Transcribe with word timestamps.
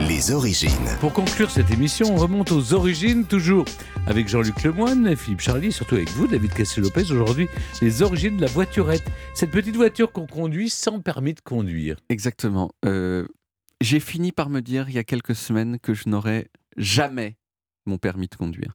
Les 0.00 0.30
origines. 0.32 0.70
Pour 1.00 1.12
conclure 1.12 1.50
cette 1.50 1.70
émission, 1.70 2.06
on 2.12 2.16
remonte 2.16 2.52
aux 2.52 2.72
origines, 2.74 3.24
toujours 3.26 3.64
avec 4.06 4.28
Jean-Luc 4.28 4.62
Lemoyne, 4.62 5.16
Philippe 5.16 5.40
Charly, 5.40 5.72
surtout 5.72 5.96
avec 5.96 6.08
vous, 6.10 6.26
David 6.26 6.52
Cassel-Lopez. 6.52 7.10
Aujourd'hui, 7.10 7.48
les 7.82 8.02
origines 8.02 8.36
de 8.36 8.42
la 8.42 8.48
voiturette. 8.48 9.04
Cette 9.34 9.50
petite 9.50 9.76
voiture 9.76 10.12
qu'on 10.12 10.26
conduit 10.26 10.70
sans 10.70 11.00
permis 11.00 11.34
de 11.34 11.40
conduire. 11.40 11.96
Exactement. 12.08 12.70
Euh, 12.84 13.26
J'ai 13.80 14.00
fini 14.00 14.32
par 14.32 14.50
me 14.50 14.60
dire 14.60 14.88
il 14.88 14.94
y 14.94 14.98
a 14.98 15.04
quelques 15.04 15.34
semaines 15.34 15.78
que 15.78 15.94
je 15.94 16.08
n'aurais 16.08 16.48
jamais 16.76 17.36
mon 17.86 17.98
permis 17.98 18.28
de 18.28 18.34
conduire. 18.36 18.72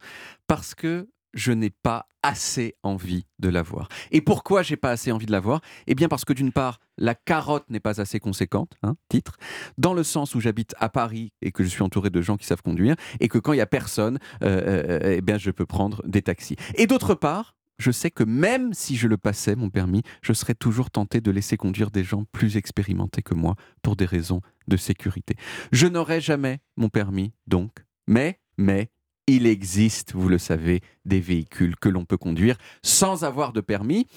Parce 0.48 0.76
que 0.76 1.08
je 1.34 1.52
n'ai 1.52 1.70
pas 1.70 2.08
assez 2.22 2.76
envie 2.84 3.26
de 3.40 3.50
l'avoir. 3.50 3.90
Et 4.12 4.22
pourquoi 4.22 4.64
j'ai 4.64 4.78
pas 4.78 4.92
assez 4.92 5.12
envie 5.12 5.26
de 5.26 5.32
l'avoir 5.32 5.62
Eh 5.88 5.96
bien 5.96 6.08
parce 6.08 6.26
que 6.26 6.34
d'une 6.34 6.52
part, 6.52 6.80
la 6.98 7.16
carotte 7.16 7.70
n'est 7.70 7.82
pas 7.82 8.00
assez 8.00 8.20
conséquente, 8.20 8.74
hein, 8.82 8.96
titre, 9.10 9.38
dans 9.78 9.94
le 9.94 10.04
sens 10.04 10.34
où 10.36 10.40
j'habite 10.40 10.74
à 10.80 10.90
Paris 10.90 11.34
et 11.42 11.52
que 11.52 11.64
je 11.64 11.70
suis 11.70 11.84
entouré 11.84 12.10
de 12.10 12.22
gens 12.22 12.38
qui 12.38 12.46
savent 12.46 12.62
conduire, 12.62 12.96
et 13.20 13.28
que 13.28 13.38
quand 13.38 13.54
il 13.54 13.58
y 13.58 13.62
a 13.62 13.66
personne, 13.66 14.20
euh, 14.44 15.00
euh, 15.02 15.16
eh 15.18 15.22
bien 15.22 15.38
je 15.38 15.52
peux 15.52 15.66
prendre 15.66 16.02
des 16.08 16.22
taxis. 16.22 16.56
Et 16.76 16.88
d'autre 16.88 17.14
part, 17.14 17.56
je 17.80 17.92
sais 17.92 18.12
que 18.12 18.24
même 18.24 18.74
si 18.74 18.96
je 18.96 19.08
le 19.08 19.18
passais, 19.18 19.56
mon 19.56 19.70
permis, 19.70 20.04
je 20.22 20.32
serais 20.34 20.56
toujours 20.56 20.92
tenté 20.92 21.20
de 21.20 21.32
laisser 21.32 21.58
conduire 21.58 21.92
des 21.92 22.04
gens 22.04 22.24
plus 22.32 22.56
expérimentés 22.56 23.22
que 23.22 23.34
moi 23.34 23.56
pour 23.82 23.96
des 23.96 24.06
raisons 24.06 24.42
de 24.68 24.78
sécurité. 24.78 25.36
Je 25.72 25.88
n'aurai 25.88 26.22
jamais 26.22 26.60
mon 26.78 26.90
permis, 26.90 27.34
donc, 27.48 27.72
mais, 28.08 28.40
mais, 28.58 28.90
il 29.28 29.48
existe, 29.48 30.14
vous 30.14 30.30
le 30.30 30.38
savez, 30.38 30.82
des 31.06 31.20
véhicules 31.20 31.76
que 31.78 31.90
l'on 31.90 32.06
peut 32.06 32.18
conduire 32.18 32.58
sans 32.82 33.24
avoir 33.24 33.54
de 33.54 33.62
permis. 33.62 34.08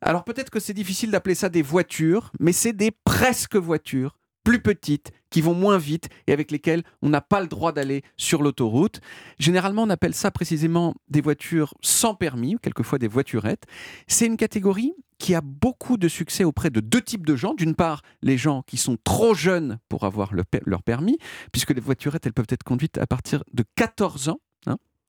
Alors 0.00 0.24
peut-être 0.24 0.50
que 0.50 0.60
c'est 0.60 0.74
difficile 0.74 1.10
d'appeler 1.10 1.34
ça 1.34 1.48
des 1.48 1.62
voitures, 1.62 2.32
mais 2.40 2.52
c'est 2.52 2.72
des 2.72 2.90
presque 2.90 3.56
voitures 3.56 4.18
plus 4.44 4.60
petites, 4.60 5.10
qui 5.30 5.40
vont 5.40 5.54
moins 5.54 5.78
vite 5.78 6.08
et 6.28 6.32
avec 6.32 6.52
lesquelles 6.52 6.84
on 7.02 7.08
n'a 7.08 7.20
pas 7.20 7.40
le 7.40 7.48
droit 7.48 7.72
d'aller 7.72 8.02
sur 8.16 8.42
l'autoroute. 8.42 9.00
Généralement, 9.40 9.82
on 9.82 9.90
appelle 9.90 10.14
ça 10.14 10.30
précisément 10.30 10.94
des 11.08 11.20
voitures 11.20 11.74
sans 11.80 12.14
permis, 12.14 12.56
quelquefois 12.62 12.98
des 12.98 13.08
voiturettes. 13.08 13.64
C'est 14.06 14.26
une 14.26 14.36
catégorie 14.36 14.92
qui 15.18 15.34
a 15.34 15.40
beaucoup 15.40 15.96
de 15.96 16.06
succès 16.06 16.44
auprès 16.44 16.70
de 16.70 16.80
deux 16.80 17.00
types 17.00 17.26
de 17.26 17.34
gens. 17.34 17.54
D'une 17.54 17.74
part, 17.74 18.02
les 18.22 18.36
gens 18.36 18.62
qui 18.62 18.76
sont 18.76 18.96
trop 19.02 19.34
jeunes 19.34 19.78
pour 19.88 20.04
avoir 20.04 20.34
le, 20.34 20.44
leur 20.66 20.82
permis, 20.82 21.18
puisque 21.50 21.70
les 21.70 21.80
voiturettes, 21.80 22.26
elles 22.26 22.32
peuvent 22.32 22.46
être 22.48 22.62
conduites 22.62 22.98
à 22.98 23.06
partir 23.06 23.42
de 23.52 23.64
14 23.76 24.28
ans. 24.28 24.40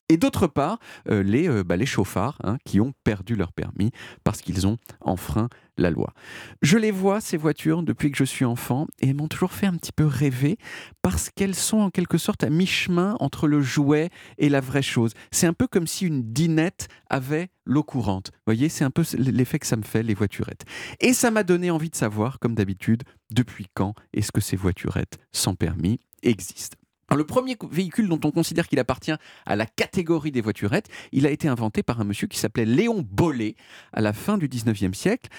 Et 0.08 0.18
d'autre 0.18 0.46
part, 0.46 0.80
euh, 1.10 1.24
les, 1.24 1.50
euh, 1.50 1.64
bah, 1.64 1.78
les 1.78 1.88
chauffards 1.88 2.38
hein, 2.44 2.58
qui 2.64 2.80
ont 2.80 2.94
perdu 3.04 3.36
leur 3.36 3.54
permis 3.54 3.92
parce 4.24 4.42
qu'ils 4.42 4.68
ont 4.68 4.78
enfreint 5.02 5.50
la 5.78 5.90
loi. 5.90 6.14
Je 6.62 6.78
les 6.78 6.92
vois, 6.92 7.20
ces 7.22 7.38
voitures, 7.38 7.82
depuis 7.82 8.12
que 8.12 8.18
je 8.18 8.24
suis 8.24 8.46
enfant, 8.46 8.88
et 9.02 9.10
elles 9.10 9.16
m'ont 9.16 9.28
toujours 9.28 9.52
fait 9.52 9.66
un 9.66 9.74
petit 9.74 9.92
peu 9.92 10.06
rêver 10.06 10.58
parce 11.02 11.30
qu'elles 11.30 11.56
sont 11.56 11.80
en 11.80 11.90
quelque 11.90 12.18
sorte 12.18 12.44
à 12.44 12.50
mi-chemin 12.50 13.18
entre 13.20 13.48
le 13.48 13.62
jouet 13.62 14.10
et 14.38 14.48
la 14.50 14.62
vraie 14.62 14.84
chose. 14.84 15.14
C'est 15.32 15.48
un 15.48 15.54
peu 15.54 15.68
comme 15.68 15.88
si 15.88 16.06
une 16.06 16.32
dinette 16.32 16.88
avait 17.10 17.50
l'eau 17.66 17.84
courante. 17.84 18.30
Vous 18.32 18.54
voyez, 18.54 18.70
c'est 18.70 18.86
un 18.86 18.92
peu 18.92 19.04
l'effet 19.18 19.58
que 19.58 19.68
ça 19.68 19.76
me 19.76 19.84
fait, 19.84 20.04
les 20.04 20.14
voiturettes. 20.14 20.66
Et 21.00 21.14
ça 21.14 21.32
m'a 21.32 21.44
donné 21.44 21.72
envie 21.72 21.90
de 21.90 21.96
savoir, 21.96 22.40
comme 22.40 22.54
d'habitude, 22.54 23.04
depuis 23.32 23.66
quand 23.74 23.96
est-ce 24.14 24.32
que 24.32 24.42
ces 24.42 24.56
voiturettes 24.56 25.18
sans 25.32 25.56
permis 25.56 26.00
existent. 26.22 26.78
Le 27.14 27.24
premier 27.24 27.56
véhicule 27.70 28.10
dont 28.10 28.20
on 28.24 28.32
considère 28.32 28.68
qu'il 28.68 28.80
appartient 28.80 29.14
à 29.46 29.56
la 29.56 29.66
catégorie 29.66 30.32
des 30.32 30.42
voiturettes, 30.42 30.90
il 31.12 31.28
a 31.28 31.30
été 31.30 31.48
inventé 31.48 31.84
par 31.84 32.02
un 32.02 32.04
monsieur 32.04 32.28
qui 32.28 32.40
s'appelait 32.40 32.66
Léon 32.66 33.06
Bollet 33.08 33.56
à 33.94 34.02
la 34.02 34.12
fin 34.12 34.38
du 34.38 34.48
19e 34.48 34.94
siècle. 34.94 35.30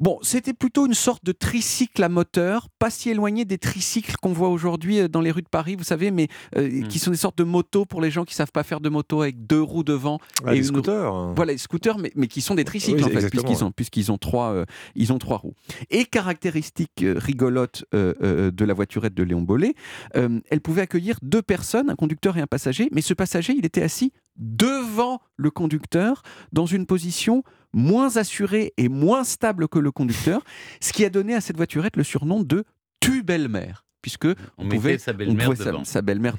Bon, 0.00 0.18
c'était 0.22 0.54
plutôt 0.54 0.86
une 0.86 0.94
sorte 0.94 1.24
de 1.24 1.32
tricycle 1.32 2.02
à 2.02 2.08
moteur, 2.08 2.68
pas 2.78 2.88
si 2.90 3.10
éloigné 3.10 3.44
des 3.44 3.58
tricycles 3.58 4.14
qu'on 4.22 4.32
voit 4.32 4.48
aujourd'hui 4.48 4.98
euh, 4.98 5.08
dans 5.08 5.20
les 5.20 5.30
rues 5.30 5.42
de 5.42 5.48
Paris, 5.48 5.76
vous 5.76 5.84
savez, 5.84 6.10
mais 6.10 6.28
euh, 6.56 6.68
Mm. 6.70 6.88
qui 6.88 6.98
sont 6.98 7.10
des 7.10 7.16
sortes 7.18 7.36
de 7.36 7.44
motos 7.44 7.84
pour 7.84 8.00
les 8.00 8.10
gens 8.10 8.24
qui 8.24 8.34
savent 8.34 8.50
pas 8.52 8.62
faire 8.62 8.80
de 8.80 8.88
moto 8.88 9.20
avec 9.22 9.46
deux 9.46 9.60
roues 9.60 9.84
devant. 9.84 10.18
Ah, 10.44 10.52
et 10.52 10.54
des 10.54 10.58
une- 10.60 10.64
scooters. 10.74 11.34
Voilà, 11.34 11.52
les 11.52 11.58
scooters, 11.58 11.98
mais, 11.98 12.10
mais 12.16 12.28
qui 12.28 12.40
sont 12.40 12.54
des 12.54 12.64
tricycles 12.64 12.96
Oui, 12.98 13.04
en 13.04 13.08
fait, 13.20 13.28
puisqu'ils 13.28 13.56
ouais. 13.56 13.62
ont, 13.62 13.72
puisqu'ils 13.72 14.10
ont, 14.10 14.18
trois, 14.18 14.52
euh, 14.52 14.64
ils 14.94 15.12
ont 15.12 15.18
trois 15.18 15.36
roues. 15.36 15.54
Et 15.90 16.06
caractéristique 16.06 17.04
rigolote 17.04 17.84
euh, 17.94 18.50
de 18.50 18.64
la 18.64 18.72
voiturette 18.74 19.12
de 19.14 19.22
Léon 19.22 19.42
Bollet, 19.42 19.74
elle 20.14 20.60
pouvait 20.62 20.82
accueillir 20.82 21.18
deux 21.22 21.42
personnes, 21.42 21.90
un 21.90 21.94
conducteur 21.96 22.38
et 22.38 22.40
un 22.40 22.46
passager, 22.46 22.88
mais 22.92 23.02
ce 23.02 23.12
passager, 23.12 23.52
il 23.56 23.66
était 23.66 23.82
assis 23.82 24.12
devant 24.36 25.20
le 25.36 25.50
conducteur 25.50 26.22
dans 26.52 26.64
une 26.66 26.86
position 26.86 27.42
moins 27.72 28.16
assurée 28.16 28.72
et 28.76 28.88
moins 28.88 29.24
stable 29.24 29.68
que 29.68 29.78
le 29.78 29.90
conducteur, 29.90 30.42
ce 30.80 30.92
qui 30.92 31.04
a 31.04 31.10
donné 31.10 31.34
à 31.34 31.40
cette 31.40 31.56
voiturette 31.56 31.96
le 31.96 32.04
surnom 32.04 32.42
de 32.42 32.64
tue-belle-mère. 33.00 33.84
Puisque 34.02 34.28
On 34.56 34.66
pouvait, 34.66 34.96
sa 34.96 35.12
belle-mère 35.12 35.50
devant. 35.52 35.82
belle-mère 36.02 36.36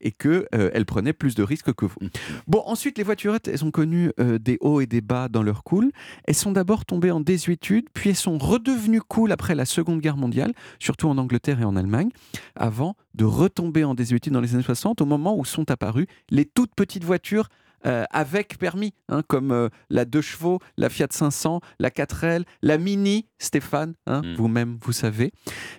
et 0.00 0.10
que 0.10 0.46
euh, 0.54 0.70
elle 0.72 0.86
prenait 0.86 1.12
plus 1.12 1.34
de 1.34 1.42
risques 1.42 1.74
que 1.74 1.84
vous. 1.84 1.98
Bon, 2.46 2.62
ensuite, 2.64 2.96
les 2.96 3.04
voiturettes, 3.04 3.46
elles 3.46 3.62
ont 3.62 3.70
connu 3.70 4.10
euh, 4.18 4.38
des 4.38 4.56
hauts 4.62 4.80
et 4.80 4.86
des 4.86 5.02
bas 5.02 5.28
dans 5.28 5.42
leur 5.42 5.64
cool. 5.64 5.90
Elles 6.26 6.34
sont 6.34 6.52
d'abord 6.52 6.86
tombées 6.86 7.10
en 7.10 7.20
désuétude, 7.20 7.88
puis 7.92 8.08
elles 8.08 8.16
sont 8.16 8.38
redevenues 8.38 9.02
cool 9.02 9.32
après 9.32 9.54
la 9.54 9.66
Seconde 9.66 10.00
Guerre 10.00 10.16
mondiale, 10.16 10.54
surtout 10.78 11.08
en 11.08 11.18
Angleterre 11.18 11.60
et 11.60 11.64
en 11.64 11.76
Allemagne, 11.76 12.08
avant 12.56 12.96
de 13.14 13.24
retomber 13.24 13.84
en 13.84 13.94
désuétude 13.94 14.32
dans 14.32 14.40
les 14.40 14.54
années 14.54 14.64
60, 14.64 15.02
au 15.02 15.06
moment 15.06 15.38
où 15.38 15.44
sont 15.44 15.70
apparues 15.70 16.06
les 16.30 16.46
toutes 16.46 16.74
petites 16.74 17.04
voitures 17.04 17.48
euh, 17.86 18.04
avec 18.10 18.58
permis, 18.58 18.92
hein, 19.08 19.22
comme 19.26 19.50
euh, 19.52 19.68
la 19.90 20.04
2 20.04 20.20
chevaux, 20.20 20.58
la 20.76 20.88
Fiat 20.88 21.08
500, 21.10 21.60
la 21.78 21.90
4L, 21.90 22.44
la 22.62 22.78
Mini, 22.78 23.26
Stéphane, 23.38 23.94
hein, 24.06 24.22
Mm. 24.22 24.34
vous-même, 24.36 24.78
vous 24.82 24.92
savez. 24.92 25.32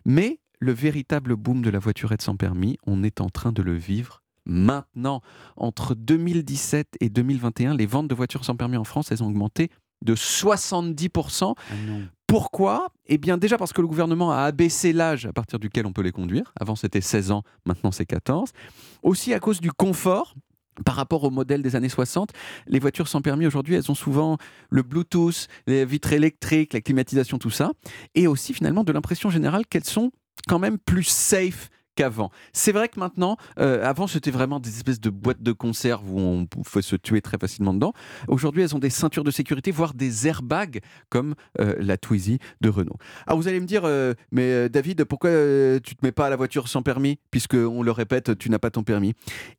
Mais 0.05 0.39
le 0.59 0.71
véritable 0.71 1.35
boom 1.35 1.61
de 1.61 1.69
la 1.69 1.79
voiturette 1.79 2.21
sans 2.21 2.35
permis, 2.35 2.77
on 2.85 3.03
est 3.03 3.21
en 3.21 3.29
train 3.29 3.51
de 3.51 3.61
le 3.61 3.73
vivre 3.73 4.21
maintenant. 4.45 5.21
Entre 5.57 5.95
2017 5.95 6.97
et 6.99 7.09
2021, 7.09 7.75
les 7.75 7.85
ventes 7.87 8.07
de 8.07 8.15
voitures 8.15 8.45
sans 8.45 8.55
permis 8.55 8.77
en 8.77 8.83
France, 8.83 9.11
elles 9.11 9.23
ont 9.23 9.27
augmenté 9.27 9.69
de 10.03 10.13
70%. 10.15 11.55
Ah. 11.57 11.73
Pourquoi? 12.27 12.87
Eh 13.07 13.17
bien 13.17 13.37
déjà 13.37 13.57
parce 13.57 13.71
que 13.73 13.81
le 13.81 13.87
gouvernement 13.87 14.31
a 14.31 14.39
abaissé 14.43 14.93
l'âge 14.93 15.25
à 15.25 15.33
partir 15.33 15.59
duquel 15.59 15.85
on 15.85 15.93
peut 15.93 16.01
les 16.01 16.11
conduire. 16.11 16.51
Avant 16.59 16.75
c'était 16.75 17.01
16 17.01 17.31
ans, 17.31 17.43
maintenant 17.65 17.91
c'est 17.91 18.05
14. 18.05 18.49
Aussi 19.03 19.33
à 19.33 19.39
cause 19.39 19.61
du 19.61 19.71
confort. 19.71 20.33
Par 20.83 20.95
rapport 20.95 21.23
au 21.23 21.29
modèle 21.29 21.61
des 21.61 21.75
années 21.75 21.89
60, 21.89 22.31
les 22.67 22.79
voitures 22.79 23.07
sans 23.07 23.21
permis 23.21 23.47
aujourd'hui, 23.47 23.75
elles 23.75 23.89
ont 23.89 23.95
souvent 23.95 24.37
le 24.69 24.83
Bluetooth, 24.83 25.47
les 25.67 25.85
vitres 25.85 26.11
électriques, 26.11 26.73
la 26.73 26.81
climatisation, 26.81 27.37
tout 27.37 27.49
ça. 27.49 27.71
Et 28.13 28.27
aussi 28.27 28.53
finalement 28.53 28.83
de 28.83 28.91
l'impression 28.91 29.29
générale 29.29 29.65
qu'elles 29.65 29.85
sont 29.85 30.11
quand 30.47 30.59
même 30.59 30.77
plus 30.77 31.03
safe 31.03 31.69
C'est 32.53 32.71
vrai 32.71 32.89
que 32.89 32.99
maintenant, 32.99 33.37
euh, 33.59 33.83
avant 33.83 34.07
c'était 34.07 34.31
vraiment 34.31 34.59
des 34.59 34.69
espèces 34.69 34.99
de 34.99 35.09
boîtes 35.09 35.41
de 35.41 35.51
conserve 35.51 36.11
où 36.11 36.19
on 36.19 36.45
pouvait 36.45 36.81
se 36.81 36.95
tuer 36.95 37.21
très 37.21 37.37
facilement 37.37 37.73
dedans. 37.73 37.93
Aujourd'hui, 38.27 38.63
elles 38.63 38.75
ont 38.75 38.79
des 38.79 38.89
ceintures 38.89 39.23
de 39.23 39.31
sécurité, 39.31 39.71
voire 39.71 39.93
des 39.93 40.27
airbags 40.27 40.81
comme 41.09 41.35
euh, 41.59 41.75
la 41.79 41.97
Twizy 41.97 42.39
de 42.61 42.69
Renault. 42.69 42.97
Alors 43.27 43.39
vous 43.39 43.47
allez 43.47 43.59
me 43.59 43.65
dire, 43.65 43.83
euh, 43.85 44.13
mais 44.31 44.69
David, 44.69 45.05
pourquoi 45.05 45.29
tu 45.83 45.95
te 45.95 46.05
mets 46.05 46.11
pas 46.11 46.27
à 46.27 46.29
la 46.29 46.35
voiture 46.35 46.67
sans 46.67 46.81
permis 46.81 47.19
Puisque, 47.31 47.55
on 47.55 47.81
le 47.81 47.91
répète, 47.91 48.37
tu 48.37 48.49
n'as 48.49 48.59
pas 48.59 48.71
ton 48.71 48.83
permis? 48.83 49.13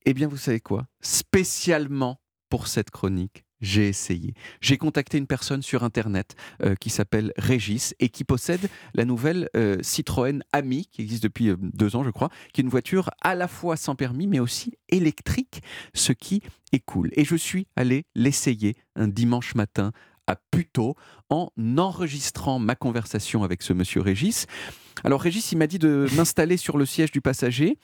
Eh 0.05 0.15
bien, 0.15 0.29
vous 0.29 0.37
savez 0.37 0.61
quoi? 0.61 0.87
Spécialement 1.01 2.21
pour 2.49 2.67
cette 2.69 2.91
chronique, 2.91 3.46
j'ai 3.67 3.89
essayé. 3.89 4.33
J'ai 4.61 4.79
contacté 4.79 5.19
une 5.19 5.27
personne 5.27 5.61
sur 5.61 5.83
Internet 5.83 6.37
euh, 6.63 6.77
qui 6.77 6.89
s'appelle 6.89 7.33
Régis 7.37 7.95
et 7.99 8.09
qui 8.09 8.23
possède 8.23 8.69
la 8.95 9.05
nouvelle 9.05 9.49
euh, 9.57 9.79
Citroën 9.83 10.43
Ami, 10.53 10.87
qui 10.87 11.03
existe 11.03 11.25
depuis 11.25 11.49
euh, 11.49 11.57
deux 11.61 11.97
ans, 11.97 12.05
je 12.05 12.11
crois, 12.11 12.31
qui 12.53 12.61
est 12.61 12.65
une 12.65 12.71
voiture 12.71 13.11
à 13.21 13.35
la 13.35 13.49
fois 13.49 13.77
sans 13.77 13.97
permis, 13.97 14.29
mais 14.29 14.39
aussi 14.39 14.75
électrique, 14.89 15.63
ce 15.95 16.13
qui 16.13 16.43
est 16.73 16.79
cool. 16.79 17.11
Et 17.15 17.25
je 17.25 17.35
suis 17.35 17.67
allé 17.75 18.05
l'essayer 18.15 18.77
un 18.95 19.09
dimanche 19.09 19.57
matin 19.57 19.91
à 20.29 20.37
Puteaux 20.37 20.95
en 21.29 21.51
enregistrant 21.77 22.59
ma 22.59 22.77
conversation 22.77 23.43
avec 23.43 23.63
ce 23.63 23.73
monsieur 23.73 24.01
Régis. 24.01 24.47
Alors 25.05 25.21
Régis, 25.21 25.53
il 25.53 25.59
m'a 25.59 25.67
dit 25.67 25.79
de 25.79 26.07
m'installer 26.17 26.57
sur 26.57 26.79
le 26.79 26.87
siège 26.87 27.11
du 27.11 27.21
passager 27.21 27.79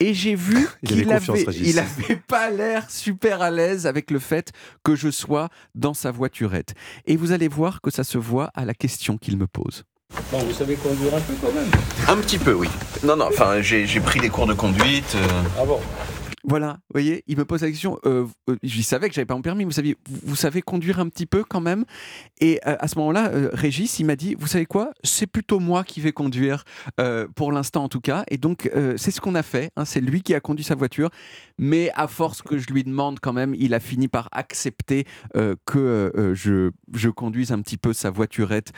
et 0.00 0.14
j'ai 0.14 0.34
vu 0.34 0.66
qu'il 0.86 1.04
confiance, 1.06 1.40
avait, 1.48 1.56
il 1.58 1.78
avait 1.78 2.16
pas 2.28 2.50
l'air 2.50 2.88
super 2.90 3.42
à 3.42 3.50
l'aise 3.50 3.86
avec 3.86 4.10
le 4.10 4.18
fait 4.18 4.52
que 4.84 4.94
je 4.94 5.10
sois 5.10 5.48
dans 5.74 5.94
sa 5.94 6.10
voiturette. 6.10 6.74
Et 7.06 7.16
vous 7.16 7.32
allez 7.32 7.48
voir 7.48 7.80
que 7.80 7.90
ça 7.90 8.04
se 8.04 8.18
voit 8.18 8.50
à 8.54 8.64
la 8.64 8.74
question 8.74 9.18
qu'il 9.18 9.36
me 9.36 9.46
pose. 9.46 9.84
Bon, 10.32 10.38
vous 10.38 10.54
savez 10.54 10.74
conduire 10.76 11.14
un 11.14 11.20
peu 11.20 11.34
quand 11.40 11.52
même. 11.52 11.68
Un 12.08 12.16
petit 12.22 12.38
peu, 12.38 12.54
oui. 12.54 12.68
Non, 13.04 13.14
non, 13.16 13.26
enfin, 13.28 13.60
j'ai 13.60 13.86
j'ai 13.86 14.00
pris 14.00 14.20
des 14.20 14.30
cours 14.30 14.46
de 14.46 14.54
conduite. 14.54 15.14
euh, 15.16 15.26
Ah 15.60 15.64
bon? 15.66 15.80
Voilà, 16.48 16.78
vous 16.88 16.94
voyez, 16.94 17.24
il 17.26 17.36
me 17.36 17.44
pose 17.44 17.60
la 17.60 17.68
question. 17.68 17.98
euh, 18.06 18.26
euh, 18.48 18.56
je 18.62 18.80
savais 18.80 19.10
que 19.10 19.14
j'avais 19.14 19.26
pas 19.26 19.34
mon 19.34 19.42
permis. 19.42 19.64
Vous 19.64 19.70
saviez, 19.70 19.98
vous, 20.08 20.34
savez 20.34 20.62
conduire 20.62 20.98
un 20.98 21.10
petit 21.10 21.26
peu 21.26 21.44
quand 21.44 21.60
même. 21.60 21.84
Et 22.40 22.58
euh, 22.66 22.74
à 22.80 22.88
ce 22.88 22.96
moment-là, 22.96 23.30
Régis, 23.52 23.98
il 23.98 24.06
m'a 24.06 24.16
dit, 24.16 24.34
vous 24.34 24.46
savez 24.46 24.64
quoi 24.64 24.92
C'est 25.04 25.26
plutôt 25.26 25.60
moi 25.60 25.84
qui 25.84 26.00
vais 26.00 26.12
conduire 26.12 26.64
pour 27.36 27.52
l'instant 27.52 27.84
en 27.84 27.88
tout 27.88 28.00
cas. 28.00 28.24
Et 28.28 28.38
donc 28.38 28.70
c'est 28.96 29.10
ce 29.10 29.20
qu'on 29.20 29.34
a 29.34 29.42
fait. 29.42 29.70
hein, 29.76 29.84
c'est 29.84 30.00
lui 30.00 30.22
qui 30.22 30.34
a 30.34 30.40
conduit 30.40 30.64
sa 30.64 30.74
voiture. 30.74 31.10
Mais 31.58 31.90
à 31.94 32.06
force 32.08 32.40
que 32.40 32.56
je 32.56 32.66
lui 32.68 32.82
demande 32.82 33.20
quand 33.20 33.34
même, 33.34 33.54
il 33.58 33.74
a 33.74 33.80
fini 33.80 34.08
par 34.08 34.28
accepter 34.32 35.04
que 35.66 36.32
je, 36.34 36.70
je 36.94 37.08
conduise 37.10 37.52
un 37.52 37.60
petit 37.60 37.76
peu 37.76 37.92
sa 37.92 38.10
voiturette 38.10 38.72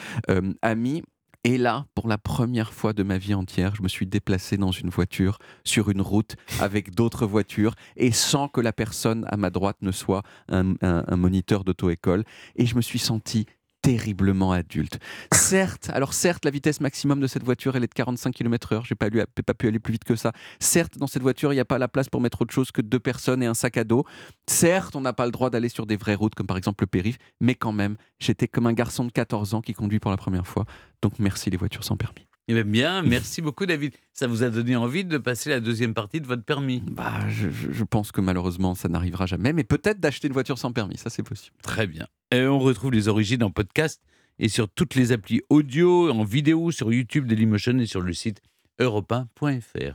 amie. 0.63 1.03
Et 1.45 1.57
là, 1.57 1.87
pour 1.95 2.07
la 2.07 2.19
première 2.19 2.75
fois 2.75 2.93
de 2.93 3.03
ma 3.03 3.17
vie 3.17 3.33
entière, 3.33 3.75
je 3.75 3.83
me 3.83 3.89
suis 3.89 4.07
déplacé 4.07 4.59
dans 4.59 4.73
une 4.73 4.91
voiture 4.91 5.39
sur 5.65 5.89
une 5.89 6.03
route 6.03 6.37
avec 6.61 6.95
d'autres 6.95 7.25
voitures 7.27 7.75
et 7.97 8.13
sans 8.13 8.47
que 8.49 8.61
la 8.61 8.75
personne 8.75 9.25
à 9.29 9.39
ma 9.39 9.49
droite 9.49 9.79
ne 9.81 9.91
soit 9.91 10.23
un, 10.49 10.75
moniteur 11.17 11.65
d'auto-école. 11.65 12.25
Et 12.57 12.67
je 12.67 12.77
me 12.77 12.83
suis 12.83 12.99
senti 12.99 13.47
terriblement 13.83 14.53
adulte. 14.53 14.99
Certes, 15.33 15.91
alors 15.93 16.15
certes, 16.15 16.45
la 16.45 16.51
vitesse 16.51 16.81
maximum 16.81 17.21
de 17.21 17.27
cette 17.27 17.45
voiture, 17.45 17.77
elle 17.77 17.85
est 17.85 17.89
de 17.89 17.95
45 17.95 18.35
km/h. 18.35 18.85
J'ai 18.85 18.95
pas, 18.95 19.09
pas 19.11 19.55
pu 19.55 19.69
aller 19.69 19.79
plus 19.79 19.93
vite 19.93 20.05
que 20.05 20.17
ça. 20.17 20.33
Certes, 20.59 20.99
dans 20.99 21.07
cette 21.07 21.23
voiture, 21.23 21.53
il 21.53 21.57
n'y 21.57 21.61
a 21.61 21.65
pas 21.65 21.79
la 21.79 21.89
place 21.89 22.09
pour 22.09 22.21
mettre 22.21 22.43
autre 22.43 22.53
chose 22.53 22.73
que 22.73 22.83
deux 22.83 23.01
personnes 23.01 23.43
et 23.43 23.47
un 23.47 23.55
sac 23.55 23.77
à 23.77 23.85
dos. 23.85 24.05
Certes, 24.47 24.97
on 24.97 25.01
n'a 25.01 25.13
pas 25.13 25.27
le 25.27 25.33
droit 25.33 25.51
d'aller 25.51 25.69
sur 25.69 25.87
des 25.87 25.97
vraies 25.97 26.15
routes, 26.15 26.35
comme 26.35 26.47
par 26.47 26.57
exemple 26.57 26.85
le 26.85 26.89
périph', 26.89 27.19
mais 27.41 27.55
quand 27.55 27.73
même, 27.73 27.97
j'étais 28.19 28.49
comme 28.49 28.67
un 28.67 28.73
garçon 28.73 29.05
de 29.05 29.13
14 29.13 29.55
ans 29.55 29.61
qui 29.61 29.73
conduit 29.73 30.01
pour 30.01 30.11
la 30.11 30.17
première 30.17 30.47
fois. 30.47 30.65
Donc 31.03 31.15
merci 31.19 31.51
les 31.51 31.57
voitures 31.57 31.85
sans 31.85 31.97
permis. 31.97 32.30
Eh 32.49 32.55
bien, 32.55 32.65
bien, 32.65 33.03
merci 33.03 33.43
beaucoup 33.43 33.67
David. 33.67 33.93
Ça 34.13 34.27
vous 34.27 34.43
a 34.43 34.51
donné 34.51 34.77
envie 34.77 35.05
de 35.05 35.19
passer 35.19 35.51
la 35.51 35.61
deuxième 35.61 35.95
partie 35.95 36.21
de 36.21 36.27
votre 36.27 36.43
permis. 36.43 36.83
Bah, 36.91 37.21
je, 37.29 37.85
pense 37.85 38.13
que 38.13 38.21
malheureusement, 38.21 38.75
ça 38.75 38.89
n'arrivera 38.89 39.27
jamais, 39.27 39.53
mais 39.53 39.65
peut-être 39.65 40.01
d'acheter 40.01 40.27
une 40.29 40.35
voiture 40.35 40.59
sans 40.59 40.73
permis, 40.73 40.97
ça 40.97 41.11
c'est 41.11 41.23
possible. 41.23 41.57
Très 41.63 41.87
bien. 41.87 42.07
Et 42.33 42.45
on 42.47 42.59
retrouve 42.59 42.93
les 42.93 43.09
origines 43.09 43.43
en 43.43 43.51
podcast 43.51 44.03
et 44.39 44.49
sur 44.49 44.69
toutes 44.69 44.95
les 44.95 45.13
applis 45.13 45.43
audio, 45.51 46.11
en 46.11 46.25
vidéo, 46.25 46.71
sur 46.71 46.93
YouTube 46.93 47.27
Dailymotion 47.27 47.79
et 47.79 47.87
sur 47.87 48.01
le 48.01 48.13
site 48.13 48.41
europe1.fr. 48.81 49.89